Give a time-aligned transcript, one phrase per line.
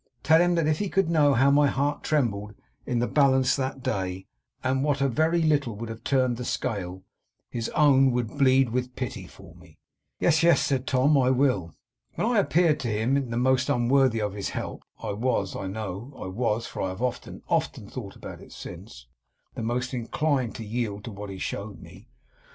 [0.23, 2.55] Tell him that if he could know how my heart trembled
[2.87, 4.25] in the balance that day,
[4.63, 7.03] and what a very little would have turned the scale,
[7.51, 9.77] his own would bleed with pity for me.'
[10.19, 11.75] 'Yes, yes,' said Tom, 'I will.'
[12.15, 16.11] 'When I appeared to him the most unworthy of his help, I was I know
[16.19, 19.05] I was, for I have often, often, thought about it since
[19.53, 22.07] the most inclined to yield to what he showed me.